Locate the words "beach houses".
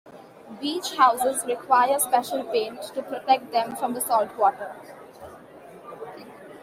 0.59-1.45